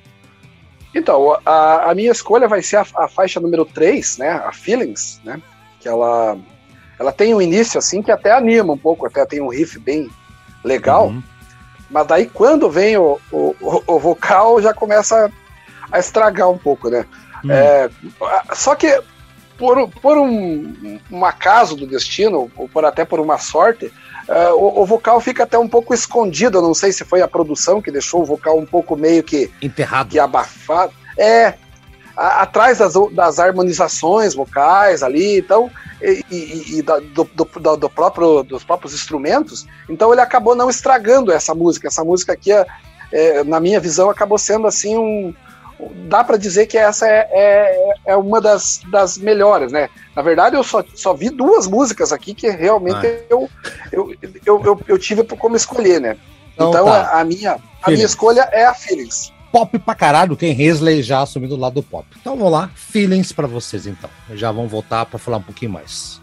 Então, 0.95 1.37
a, 1.45 1.91
a 1.91 1.95
minha 1.95 2.13
escolha 2.13 2.47
vai 2.47 2.63
ser 2.63 2.77
a, 2.77 2.87
a, 2.97 3.09
faixa 3.09 3.41
número 3.41 3.65
3, 3.65 4.19
né, 4.19 4.31
a 4.31 4.53
Feelings, 4.53 5.21
né, 5.25 5.43
que 5.81 5.89
ela, 5.89 6.39
ela 6.99 7.13
tem 7.13 7.35
um 7.35 7.43
início 7.43 7.79
assim 7.79 8.01
que 8.01 8.13
até 8.13 8.33
anima 8.33 8.73
um 8.73 8.79
pouco, 8.79 9.07
até 9.07 9.27
tem 9.27 9.41
um 9.41 9.49
riff 9.49 9.79
bem 9.79 10.09
legal, 10.63 11.09
uhum. 11.09 11.23
mas 11.91 12.07
daí 12.07 12.27
quando 12.27 12.71
vem 12.71 12.97
o, 12.97 13.19
o, 13.33 13.83
o, 13.87 13.99
vocal 13.99 14.63
já 14.63 14.73
começa 14.73 15.31
a 15.91 15.99
estragar 15.99 16.49
um 16.49 16.59
pouco, 16.59 16.89
né. 16.89 17.05
Uhum. 17.43 17.51
É, 17.51 17.91
só 18.55 18.75
que 18.75 19.03
por, 19.59 19.89
por 19.89 20.19
um, 20.19 20.99
um, 21.11 21.25
acaso 21.25 21.77
do 21.77 21.87
destino, 21.87 22.51
ou 22.57 22.69
por 22.69 22.85
até 22.85 23.05
por 23.05 23.21
uma 23.21 23.39
sorte, 23.39 23.87
uh, 23.87 24.55
o, 24.55 24.83
o, 24.83 24.87
vocal 24.87 25.21
fica 25.21 25.45
até 25.45 25.59
um 25.59 25.69
pouco 25.69 25.95
escondido. 25.95 26.59
Eu 26.59 26.63
não 26.63 26.75
sei 26.75 26.93
se 26.93 27.05
foi 27.05 27.23
a 27.23 27.29
produção 27.29 27.81
que 27.81 27.91
deixou 27.91 28.23
o 28.23 28.25
vocal 28.25 28.59
um 28.59 28.67
pouco 28.67 28.97
meio 28.97 29.23
que 29.23 29.51
enterrado, 29.63 30.11
que 30.11 30.19
abafado. 30.19 30.93
É, 31.17 31.55
a, 32.17 32.43
atrás 32.43 32.79
das, 32.79 32.95
das 33.13 33.39
harmonizações 33.39 34.35
vocais 34.35 35.03
ali, 35.03 35.39
então 35.39 35.71
e, 36.01 36.25
e, 36.31 36.79
e 36.79 36.83
da, 36.83 36.99
do, 36.99 37.25
do, 37.25 37.77
do, 37.77 37.91
próprio 37.91 38.43
dos 38.43 38.65
próprios 38.65 38.95
instrumentos. 38.95 39.67
Então 39.89 40.13
ele 40.13 40.21
acabou 40.21 40.55
não 40.55 40.69
estragando 40.69 41.33
essa 41.33 41.55
música. 41.55 41.89
Essa 41.89 42.05
música 42.05 42.33
aqui, 42.33 42.53
é, 42.53 42.67
é, 43.13 43.45
na 43.45 43.61
minha 43.61 43.81
visão, 43.81 44.11
acabou 44.11 44.39
sendo 44.39 44.67
assim 44.67 44.97
um 44.97 45.35
dá 46.09 46.23
para 46.23 46.37
dizer 46.37 46.67
que 46.67 46.79
essa 46.79 47.07
é, 47.07 47.29
é, 47.33 47.95
é, 48.07 48.17
uma 48.17 48.41
das, 48.41 48.81
das 48.91 49.19
melhores, 49.19 49.73
né? 49.73 49.89
Na 50.15 50.23
verdade, 50.23 50.57
eu 50.57 50.63
só, 50.63 50.85
só 50.95 51.15
vi 51.15 51.31
duas 51.31 51.67
músicas 51.67 52.13
aqui 52.13 52.35
que 52.35 52.49
realmente 52.49 53.07
ah. 53.07 53.25
eu, 53.29 53.51
eu, 53.93 54.15
eu, 54.47 54.63
eu, 54.65 54.81
eu, 54.89 54.99
tive 54.99 55.25
como 55.25 55.57
escolher, 55.57 56.01
né? 56.01 56.17
Então, 56.55 56.71
então 56.71 56.85
tá. 56.87 57.19
a, 57.19 57.25
minha, 57.25 57.59
a 57.83 57.91
minha 57.91 58.05
escolha 58.05 58.49
é 58.53 58.65
a 58.65 58.75
Feelings. 58.75 59.33
Pop 59.51 59.79
pra 59.79 59.95
caralho, 59.95 60.37
Ken 60.37 60.51
Hensley 60.51 61.03
já 61.03 61.23
assumiu 61.23 61.49
do 61.49 61.57
lado 61.57 61.75
do 61.75 61.83
pop. 61.83 62.07
Então 62.21 62.37
vamos 62.37 62.53
lá, 62.53 62.71
Feelings 62.75 63.33
para 63.33 63.47
vocês 63.47 63.87
então. 63.87 64.11
Já 64.33 64.51
vão 64.51 64.67
voltar 64.67 65.07
para 65.07 65.19
falar 65.19 65.37
um 65.39 65.43
pouquinho 65.43 65.73
mais. 65.73 66.21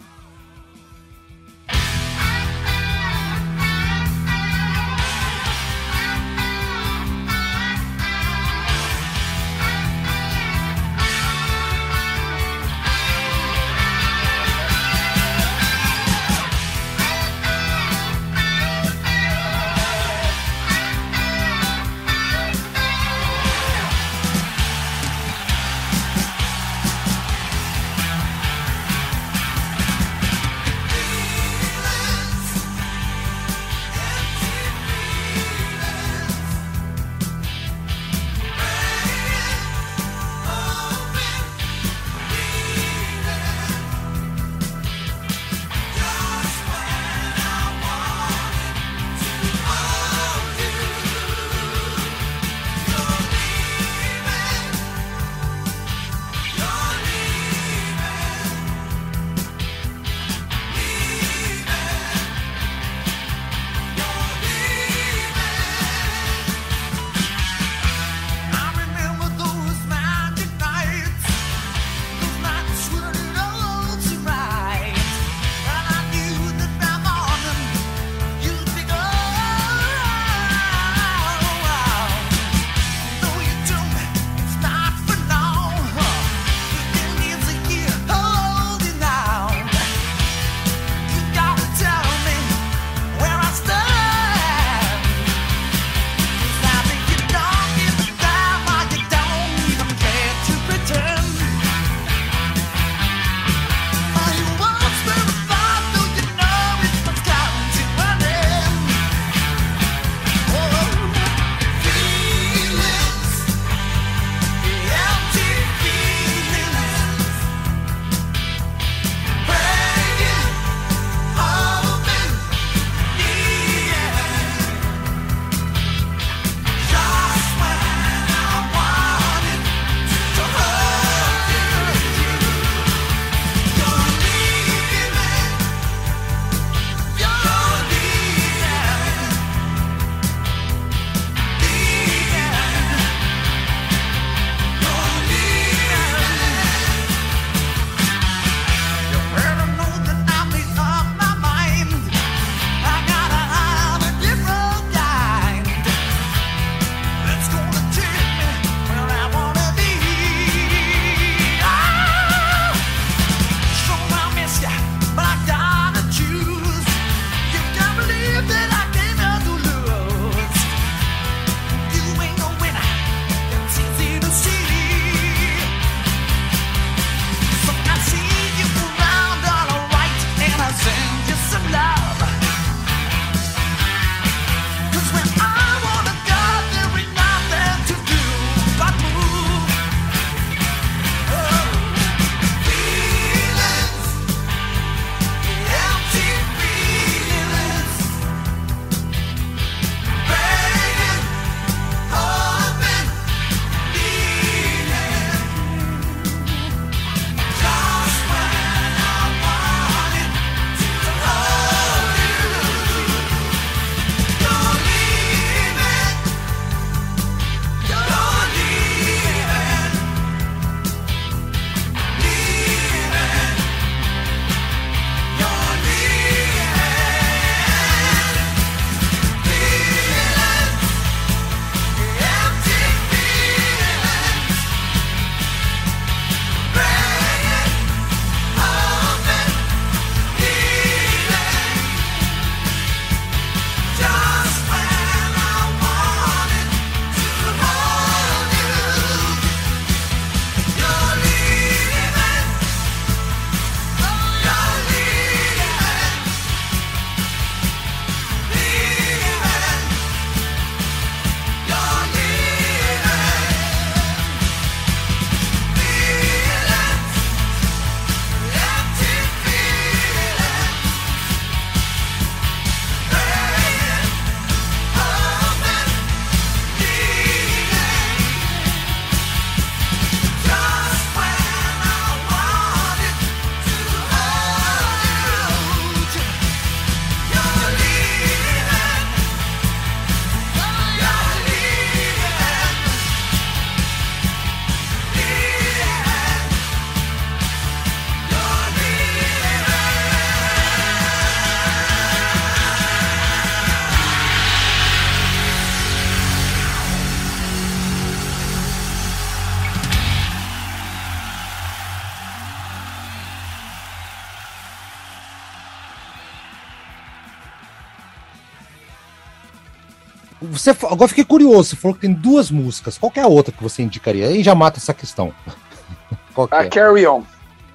Você, 320.62 320.70
agora 320.86 321.08
fiquei 321.08 321.26
curioso, 321.26 321.70
você 321.70 321.76
falou 321.76 321.96
que 321.96 322.02
tem 322.02 322.14
duas 322.14 322.52
músicas. 322.52 322.98
Qual 322.98 323.12
é 323.16 323.22
a 323.22 323.28
outra 323.28 323.52
que 323.52 323.64
você 323.64 323.82
indicaria? 323.82 324.28
Aí 324.28 324.44
já 324.44 324.54
mata 324.54 324.78
essa 324.78 324.94
questão. 324.94 325.34
Qual 326.34 326.48
a 326.52 326.64
é? 326.64 326.70
Carry 326.70 327.08
On. 327.08 327.24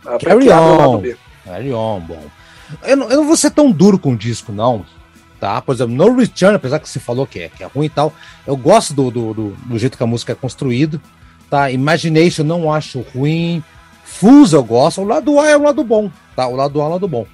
A 0.05 0.19
carry 0.19 0.51
On. 0.51 1.03
Carry 1.45 1.73
On, 1.73 2.01
bom. 2.01 2.23
Eu 2.85 2.97
não, 2.97 3.11
eu 3.11 3.17
não 3.19 3.27
vou 3.27 3.37
ser 3.37 3.51
tão 3.51 3.71
duro 3.71 3.99
com 3.99 4.13
o 4.13 4.17
disco, 4.17 4.53
não. 4.53 4.87
Tá? 5.41 5.61
Por 5.61 5.75
exemplo, 5.75 5.95
No 5.95 6.15
Return, 6.17 6.57
apesar 6.57 6.79
que 6.79 6.89
você 6.89 6.99
falou 6.99 7.27
que 7.27 7.41
é, 7.41 7.49
que 7.49 7.63
é 7.63 7.67
ruim 7.67 7.87
e 7.87 7.91
tal, 7.91 8.13
eu 8.47 8.57
gosto 8.57 8.95
do, 8.95 9.11
do, 9.11 9.35
do, 9.35 9.51
do 9.51 9.79
jeito 9.79 9.97
que 9.97 10.03
a 10.03 10.07
música 10.07 10.33
é 10.33 10.35
construída. 10.35 11.01
Tá? 11.51 11.71
Imagination 11.71 12.45
não 12.45 12.73
acho 12.73 13.05
ruim. 13.15 13.63
Fuse 14.05 14.55
eu 14.55 14.65
gosto. 14.65 15.03
O 15.03 15.05
lado 15.05 15.39
A 15.39 15.49
é 15.49 15.57
o 15.57 15.63
lado 15.63 15.85
bom. 15.85 16.11
Tá? 16.35 16.47
O 16.47 16.57
lado 16.57 16.81
A 16.81 16.85
é 16.85 16.87
o 16.87 16.91
lado 16.91 17.09
bom. 17.09 17.27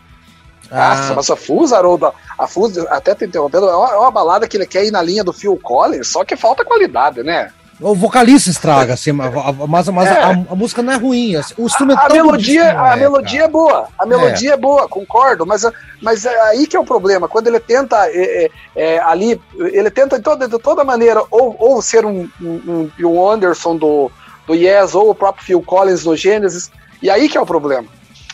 Nossa, 0.70 1.12
ah, 1.12 1.16
mas 1.16 1.30
a 1.30 1.36
Fuse, 1.36 1.74
Haroldo, 1.74 2.12
a 2.38 2.46
Fuse, 2.46 2.86
até 2.88 3.14
te 3.14 3.24
interrompendo, 3.24 3.68
é 3.68 3.76
uma, 3.76 3.90
é 3.90 3.96
uma, 3.96 4.10
balada 4.10 4.48
que 4.48 4.56
ele 4.56 4.66
quer 4.66 4.84
ir 4.84 4.90
na 4.90 5.02
linha 5.02 5.22
do 5.22 5.32
Phil 5.32 5.58
Collins, 5.62 6.08
só 6.08 6.24
que 6.24 6.36
falta 6.36 6.64
qualidade, 6.64 7.22
né? 7.22 7.50
O 7.82 7.96
vocalista 7.96 8.48
estraga, 8.48 8.94
assim, 8.94 9.10
mas, 9.10 9.88
mas 9.88 10.06
é. 10.06 10.22
a, 10.22 10.28
a, 10.28 10.54
música 10.54 10.82
não 10.82 10.92
é 10.92 10.96
ruim. 10.96 11.34
Assim, 11.34 11.52
o 11.58 11.66
instrumental. 11.66 12.04
A, 12.04 12.06
a 12.06 12.12
melodia, 12.12 12.62
é, 12.62 12.70
a 12.70 12.96
melodia 12.96 13.42
é 13.42 13.48
boa. 13.48 13.88
A 13.98 14.06
melodia 14.06 14.50
é. 14.50 14.52
é, 14.52 14.56
boa, 14.56 14.88
concordo. 14.88 15.44
Mas, 15.44 15.64
mas 16.00 16.24
é 16.24 16.40
aí 16.42 16.66
que 16.68 16.76
é 16.76 16.80
o 16.80 16.84
problema. 16.84 17.28
Quando 17.28 17.48
ele 17.48 17.58
tenta 17.58 17.96
é, 18.06 18.48
é, 18.76 18.98
ali, 19.00 19.40
ele 19.58 19.90
tenta 19.90 20.16
de 20.16 20.22
toda, 20.22 20.46
de 20.46 20.58
toda 20.60 20.84
maneira, 20.84 21.24
ou, 21.28 21.56
ou 21.58 21.82
ser 21.82 22.06
um, 22.06 22.28
um, 22.40 22.88
um 23.00 23.28
Anderson 23.28 23.76
do, 23.76 24.12
do 24.46 24.54
Yes, 24.54 24.94
ou 24.94 25.10
o 25.10 25.14
próprio 25.14 25.44
Phil 25.44 25.62
Collins 25.62 26.04
do 26.04 26.14
Genesis. 26.14 26.70
E 27.02 27.10
aí 27.10 27.28
que 27.28 27.36
é 27.36 27.40
o 27.40 27.46
problema. 27.46 27.88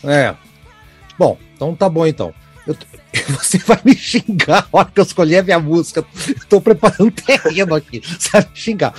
É. 0.04 0.34
Bom, 1.18 1.36
então 1.54 1.74
tá 1.74 1.88
bom 1.88 2.06
então. 2.06 2.32
Eu, 2.66 2.76
você 3.36 3.58
vai 3.58 3.80
me 3.84 3.94
xingar 3.96 4.68
a 4.72 4.78
hora 4.78 4.90
que 4.92 5.00
eu 5.00 5.04
escolhi 5.04 5.36
a 5.36 5.42
minha 5.42 5.58
música. 5.58 6.04
Estou 6.28 6.60
preparando 6.60 7.10
terreno 7.10 7.74
aqui. 7.74 8.00
Você 8.04 8.30
vai 8.30 8.42
me 8.42 8.48
xingar. 8.54 8.94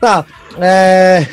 Tá. 0.00 0.24
É. 0.58 1.26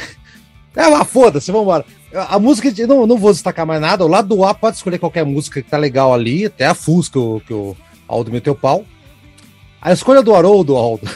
É 0.73 0.87
uma 0.87 1.03
foda-se, 1.03 1.51
vambora. 1.51 1.85
A 2.13 2.39
música, 2.39 2.71
não, 2.87 3.05
não 3.05 3.17
vou 3.17 3.31
destacar 3.31 3.65
mais 3.65 3.81
nada. 3.81 4.05
O 4.05 4.07
lado 4.07 4.35
do 4.35 4.45
A 4.45 4.53
pode 4.53 4.77
escolher 4.77 4.99
qualquer 4.99 5.25
música 5.25 5.61
que 5.61 5.69
tá 5.69 5.77
legal 5.77 6.13
ali, 6.13 6.45
até 6.45 6.65
a 6.65 6.73
Fusca 6.73 7.13
que 7.13 7.19
o, 7.19 7.41
que 7.47 7.53
o 7.53 7.75
Aldo 8.07 8.31
meteu 8.31 8.55
pau. 8.55 8.85
A 9.81 9.91
escolha 9.91 10.21
do 10.21 10.33
Haroldo, 10.33 10.75
Aldo. 10.75 11.09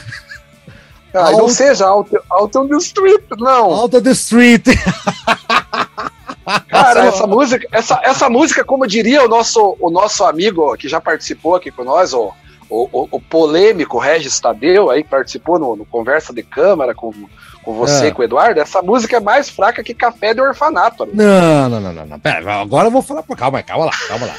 Ah, 1.13 1.27
Aldo... 1.27 1.38
não 1.38 1.50
seja 1.50 1.86
Out, 1.86 2.12
Out 2.29 2.58
on 2.58 2.67
the 2.67 2.77
Street, 2.77 3.24
não. 3.38 3.72
Out 3.72 3.96
on 3.96 4.01
the 4.01 4.12
Street. 4.12 4.65
Cara, 6.68 7.06
essa 7.06 7.25
música, 7.25 7.68
essa, 7.72 8.00
essa 8.04 8.30
música, 8.30 8.64
como 8.64 8.86
diria 8.88 9.24
o 9.24 9.28
nosso, 9.28 9.75
o 9.80 9.90
nosso 9.90 10.24
amigo 10.24 10.75
que 10.78 10.88
já 10.88 11.02
participou 11.02 11.56
aqui 11.56 11.72
com 11.72 11.84
nós, 11.84 12.14
o, 12.14 12.32
o, 12.70 13.08
o 13.12 13.20
polêmico 13.20 13.98
Regis 13.98 14.40
Tadeu, 14.40 14.90
aí 14.90 15.04
participou 15.04 15.58
no, 15.60 15.75
no, 15.75 15.86
Conversa 15.86 16.34
de 16.34 16.44
Câmara 16.44 16.94
com, 16.94 17.12
com 17.64 17.74
você, 17.74 18.08
é. 18.08 18.12
com 18.12 18.22
o 18.22 18.25
Eduardo, 18.25 18.60
essa 18.60 18.82
música 18.82 19.18
é 19.18 19.20
mais 19.20 19.50
fraca 19.50 19.84
que 19.84 19.94
Café 19.94 20.34
de 20.34 20.42
Orfanato. 20.42 21.08
Não, 21.14 21.70
não, 21.70 21.82
não, 21.82 21.94
não, 21.94 22.06
não. 22.06 22.20
Pera, 22.20 22.62
agora 22.62 22.88
eu 22.88 22.92
vou 22.92 23.02
falar. 23.02 23.24
Calma, 23.36 23.64
calma 23.64 23.86
lá, 23.86 23.94
calma 24.08 24.28
lá. 24.28 24.36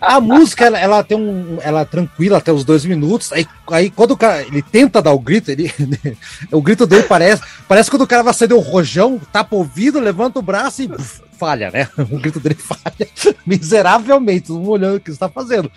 A 0.00 0.20
música, 0.20 0.66
ela, 0.66 0.78
ela, 0.78 1.04
tem 1.04 1.16
um. 1.16 1.58
Ela 1.62 1.80
é 1.80 1.84
tranquila 1.84 2.38
até 2.38 2.52
os 2.52 2.64
dois 2.64 2.84
minutos. 2.84 3.32
Aí, 3.32 3.46
aí 3.70 3.90
quando 3.90 4.12
o 4.12 4.16
cara 4.16 4.42
ele 4.42 4.60
tenta 4.60 5.00
dar 5.00 5.12
o 5.12 5.18
grito, 5.18 5.50
ele, 5.50 5.72
o 6.50 6.60
grito 6.60 6.86
dele 6.86 7.04
parece. 7.04 7.42
Parece 7.68 7.90
quando 7.90 8.02
o 8.02 8.06
cara 8.06 8.22
vai 8.22 8.32
acender 8.32 8.56
o 8.56 8.60
rojão, 8.60 9.20
tapa 9.32 9.54
o 9.54 9.60
ouvido, 9.60 10.00
levanta 10.00 10.38
o 10.38 10.42
braço 10.42 10.82
e 10.82 10.90
falha, 11.38 11.70
né? 11.70 11.88
O 12.10 12.18
grito 12.18 12.40
dele 12.40 12.56
falha 12.56 13.08
miseravelmente, 13.46 14.48
todo 14.48 14.58
mundo 14.58 14.72
olhando 14.72 14.96
o 14.96 15.00
que 15.00 15.10
está 15.10 15.28
fazendo. 15.28 15.70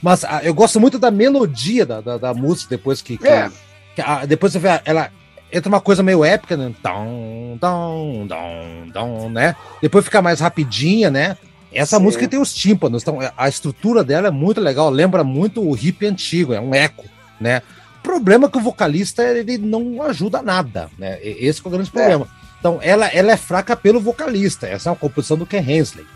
Mas 0.00 0.24
ah, 0.24 0.40
eu 0.42 0.54
gosto 0.54 0.80
muito 0.80 0.98
da 0.98 1.10
melodia 1.10 1.84
da, 1.84 2.00
da, 2.00 2.18
da 2.18 2.34
música, 2.34 2.70
depois 2.70 3.02
que. 3.02 3.18
que, 3.18 3.28
é. 3.28 3.50
que 3.94 4.00
ah, 4.00 4.24
depois 4.26 4.52
você 4.52 4.58
vê, 4.58 4.80
ela 4.84 5.10
entra 5.52 5.68
uma 5.68 5.80
coisa 5.80 6.02
meio 6.02 6.24
épica, 6.24 6.56
né? 6.56 6.72
Dom, 6.82 7.56
dom, 7.60 8.26
dom, 8.26 8.88
dom, 8.92 9.28
né? 9.28 9.54
Depois 9.80 10.04
fica 10.04 10.22
mais 10.22 10.40
rapidinha, 10.40 11.10
né? 11.10 11.36
Essa 11.72 11.96
Sim. 11.96 12.02
música 12.02 12.28
tem 12.28 12.40
os 12.40 12.52
tímpanos, 12.52 13.02
então 13.02 13.18
a 13.36 13.48
estrutura 13.48 14.04
dela 14.04 14.28
é 14.28 14.30
muito 14.30 14.60
legal, 14.60 14.90
lembra 14.90 15.24
muito 15.24 15.62
o 15.62 15.76
hip 15.76 16.04
antigo, 16.06 16.52
é 16.52 16.60
um 16.60 16.74
eco, 16.74 17.04
né? 17.40 17.62
O 17.98 18.02
problema 18.02 18.46
é 18.46 18.50
que 18.50 18.58
o 18.58 18.60
vocalista 18.60 19.22
ele 19.22 19.58
não 19.58 20.02
ajuda 20.02 20.42
nada, 20.42 20.90
né? 20.98 21.18
Esse 21.22 21.60
é 21.64 21.68
o 21.68 21.70
grande 21.70 21.88
é. 21.88 21.92
problema. 21.92 22.28
Então, 22.58 22.78
ela, 22.80 23.06
ela 23.08 23.32
é 23.32 23.36
fraca 23.36 23.74
pelo 23.74 24.00
vocalista. 24.00 24.68
Essa 24.68 24.88
é 24.88 24.90
uma 24.92 24.96
composição 24.96 25.36
do 25.36 25.44
Ken 25.44 25.58
Hensley. 25.58 26.06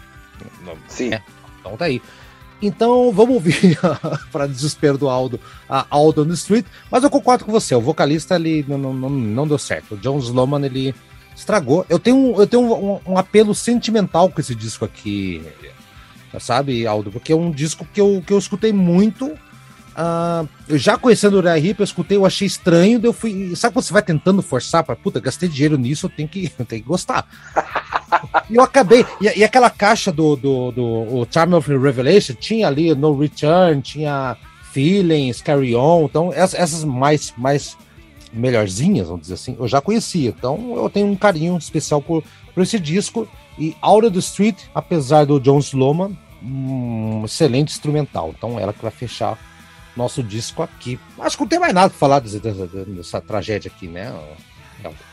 Sim. 0.86 1.12
É, 1.12 1.20
então 1.58 1.76
tá 1.76 1.86
aí. 1.86 2.00
Então, 2.62 3.12
vamos 3.12 3.34
ouvir, 3.34 3.78
para 4.30 4.46
desespero 4.46 4.96
do 4.96 5.08
Aldo, 5.08 5.40
a 5.68 5.84
Aldo 5.90 6.22
on 6.22 6.28
the 6.28 6.34
Street. 6.34 6.64
Mas 6.90 7.02
eu 7.02 7.10
concordo 7.10 7.44
com 7.44 7.52
você, 7.52 7.74
o 7.74 7.80
vocalista 7.80 8.36
ele 8.36 8.64
não, 8.66 8.78
não, 8.78 9.10
não 9.10 9.48
deu 9.48 9.58
certo. 9.58 9.94
O 9.94 9.98
John 9.98 10.18
Sloman, 10.18 10.64
ele 10.64 10.94
estragou. 11.36 11.84
Eu 11.88 11.98
tenho, 11.98 12.16
um, 12.16 12.40
eu 12.40 12.46
tenho 12.46 12.62
um, 12.62 13.00
um, 13.06 13.18
apelo 13.18 13.54
sentimental 13.54 14.30
com 14.30 14.40
esse 14.40 14.54
disco 14.54 14.84
aqui, 14.84 15.42
sabe, 16.40 16.86
Aldo? 16.86 17.12
Porque 17.12 17.32
é 17.32 17.36
um 17.36 17.50
disco 17.50 17.86
que 17.92 18.00
eu, 18.00 18.22
que 18.26 18.32
eu 18.32 18.38
escutei 18.38 18.72
muito 18.72 19.36
Uh, 19.96 20.76
já 20.76 20.98
conhecendo 20.98 21.34
o 21.34 21.38
Uriah 21.38 21.58
Heep, 21.58 21.80
eu 21.80 21.84
escutei, 21.84 22.18
eu 22.18 22.26
achei 22.26 22.46
estranho, 22.46 23.00
eu 23.02 23.14
fui. 23.14 23.56
Sabe 23.56 23.72
quando 23.72 23.84
você 23.86 23.94
vai 23.94 24.02
tentando 24.02 24.42
forçar 24.42 24.84
para 24.84 24.94
puta, 24.94 25.18
gastei 25.18 25.48
dinheiro 25.48 25.78
nisso, 25.78 26.04
eu 26.04 26.10
tenho 26.10 26.28
que, 26.28 26.52
eu 26.58 26.66
tenho 26.66 26.82
que 26.82 26.86
gostar. 26.88 27.26
e 28.50 28.56
eu 28.56 28.62
acabei. 28.62 29.06
E, 29.22 29.38
e, 29.38 29.42
aquela 29.42 29.70
caixa 29.70 30.12
do, 30.12 30.36
do, 30.36 30.70
do 30.70 30.84
o 30.84 31.26
Charm 31.30 31.54
of 31.54 31.74
Revelation 31.74 32.34
tinha 32.34 32.66
ali 32.66 32.94
No 32.94 33.18
Return, 33.18 33.80
tinha 33.80 34.36
Feelings, 34.70 35.40
Carry 35.40 35.74
On, 35.74 36.04
então 36.04 36.30
essas, 36.30 36.60
essas 36.60 36.84
mais, 36.84 37.32
mais 37.34 37.74
melhorzinhas, 38.36 39.08
vamos 39.08 39.22
dizer 39.22 39.34
assim, 39.34 39.56
eu 39.58 39.66
já 39.66 39.80
conhecia. 39.80 40.28
Então 40.28 40.74
eu 40.76 40.88
tenho 40.90 41.06
um 41.06 41.16
carinho 41.16 41.56
especial 41.56 42.00
por, 42.00 42.22
por 42.54 42.62
esse 42.62 42.78
disco. 42.78 43.28
E 43.58 43.74
of 43.80 44.10
the 44.10 44.18
Street, 44.18 44.64
apesar 44.74 45.24
do 45.24 45.40
John 45.40 45.58
Sloman, 45.58 46.16
um 46.42 47.24
excelente 47.24 47.70
instrumental. 47.70 48.34
Então 48.36 48.60
ela 48.60 48.72
que 48.72 48.82
vai 48.82 48.90
fechar 48.90 49.38
nosso 49.96 50.22
disco 50.22 50.62
aqui. 50.62 51.00
Acho 51.18 51.36
que 51.36 51.42
não 51.42 51.48
tem 51.48 51.58
mais 51.58 51.72
nada 51.72 51.88
para 51.88 51.98
falar 51.98 52.20
dessa, 52.20 52.38
dessa, 52.38 52.66
dessa, 52.66 53.20
tragédia 53.20 53.72
aqui, 53.74 53.88
né? 53.88 54.12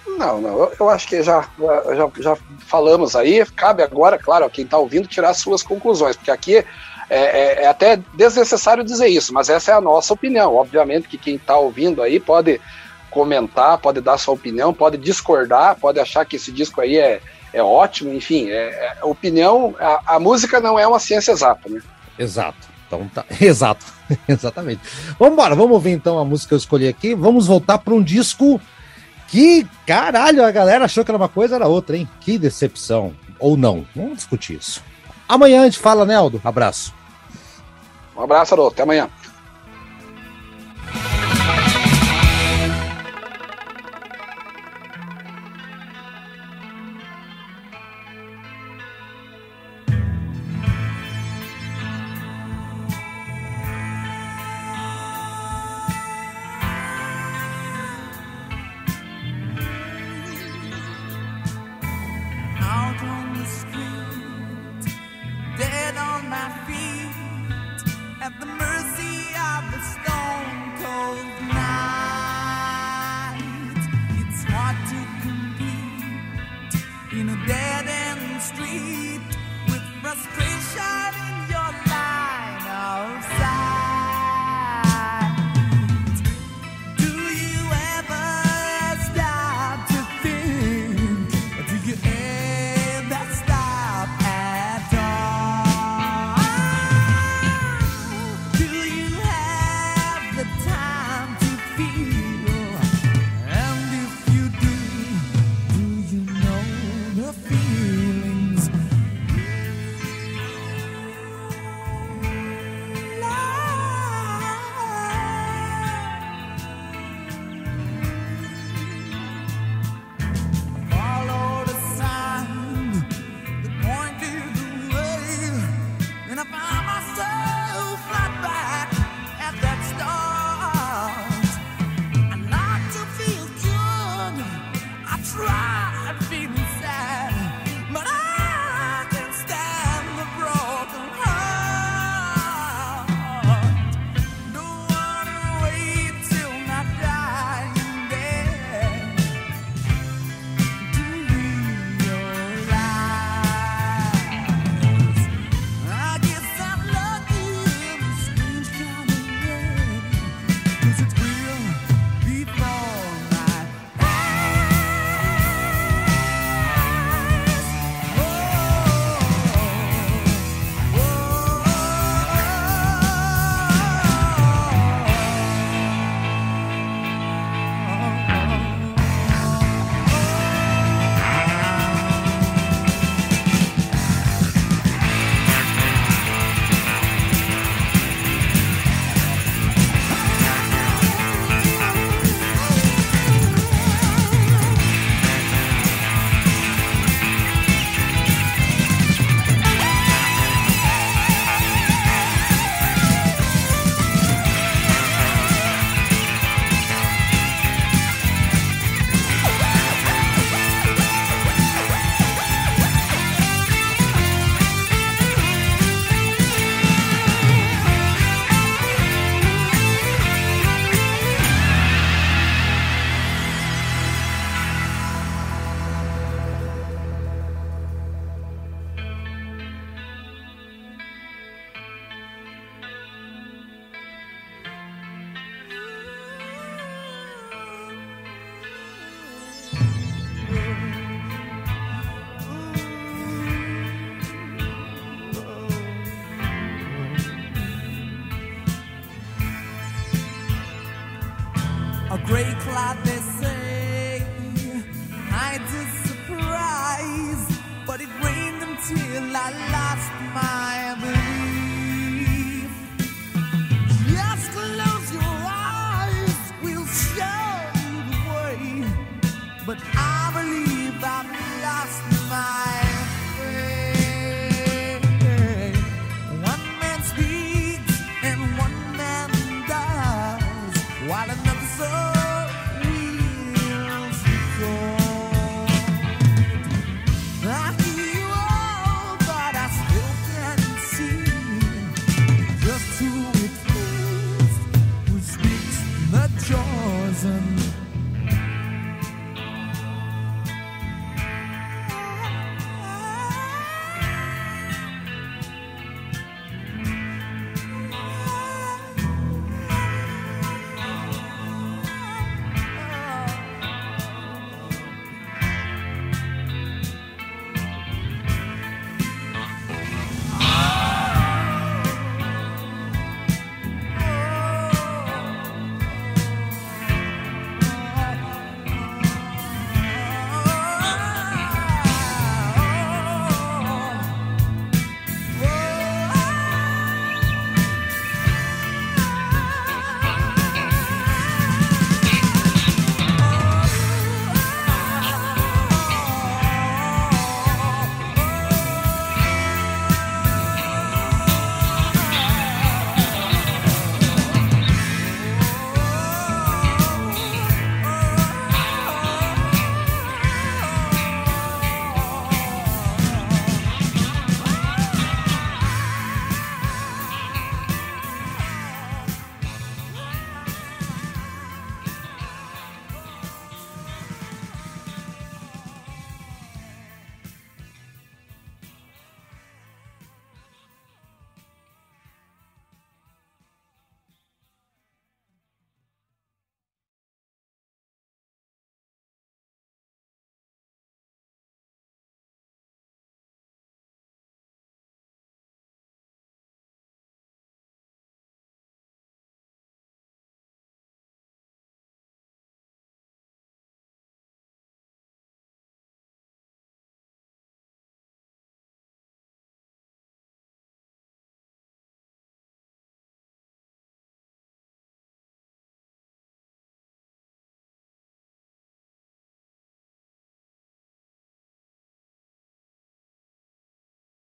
Não, 0.06 0.42
não, 0.42 0.72
eu, 0.80 0.90
acho 0.90 1.08
que 1.08 1.24
já, 1.24 1.50
já, 1.96 2.12
já 2.22 2.38
falamos 2.60 3.16
aí. 3.16 3.44
Cabe 3.56 3.82
agora, 3.82 4.18
claro, 4.18 4.50
quem 4.50 4.66
está 4.66 4.78
ouvindo 4.78 5.08
tirar 5.08 5.34
suas 5.34 5.64
conclusões, 5.64 6.16
porque 6.16 6.30
aqui 6.30 6.58
é, 6.58 6.66
é, 7.10 7.64
é, 7.64 7.68
até 7.68 7.98
desnecessário 8.14 8.84
dizer 8.84 9.08
isso, 9.08 9.34
mas 9.34 9.50
essa 9.50 9.72
é 9.72 9.74
a 9.74 9.82
nossa 9.82 10.14
opinião. 10.14 10.56
Obviamente 10.56 11.08
que 11.08 11.18
quem 11.18 11.36
está 11.36 11.58
ouvindo 11.58 12.02
aí 12.02 12.20
pode 12.20 12.60
comentar, 13.14 13.78
pode 13.78 14.02
dar 14.02 14.18
sua 14.18 14.34
opinião, 14.34 14.74
pode 14.74 14.98
discordar, 14.98 15.78
pode 15.80 16.00
achar 16.00 16.26
que 16.26 16.36
esse 16.36 16.52
disco 16.52 16.82
aí 16.82 16.98
é, 16.98 17.22
é 17.54 17.62
ótimo, 17.62 18.12
enfim, 18.12 18.50
é, 18.50 18.96
é 19.00 19.06
opinião. 19.06 19.76
A, 19.80 20.16
a 20.16 20.20
música 20.20 20.60
não 20.60 20.80
é 20.80 20.88
uma 20.88 21.00
ciência 21.00 21.32
exata, 21.32 21.70
né? 21.70 21.82
Exato. 22.18 22.68
Então 22.88 23.08
tá. 23.14 23.24
Exato. 23.40 23.86
Exatamente. 24.28 24.82
Vamos 25.20 25.34
embora, 25.34 25.56
vamos 25.56 25.82
ver 25.82 25.92
então 25.92 26.18
a 26.18 26.26
música 26.26 26.50
que 26.50 26.54
eu 26.56 26.58
escolhi 26.58 26.88
aqui. 26.88 27.14
Vamos 27.14 27.46
voltar 27.46 27.78
para 27.78 27.94
um 27.94 28.02
disco 28.02 28.60
que, 29.28 29.68
caralho, 29.86 30.44
a 30.44 30.52
galera 30.52 30.86
achou 30.86 31.06
que 31.06 31.12
era 31.12 31.18
uma 31.18 31.30
coisa, 31.30 31.56
era 31.56 31.68
outra, 31.68 31.96
hein? 31.96 32.10
Que 32.20 32.38
decepção. 32.38 33.14
Ou 33.40 33.56
não. 33.56 33.86
Vamos 33.96 34.18
discutir 34.18 34.58
isso. 34.58 34.84
Amanhã 35.28 35.62
a 35.62 35.66
gente 35.66 35.80
fala, 35.80 36.06
né, 36.06 36.16
Aldo? 36.16 36.42
Abraço. 36.44 36.94
Um 38.16 38.22
abraço, 38.22 38.54
Aldo. 38.54 38.68
Até 38.68 38.84
amanhã. 38.84 39.10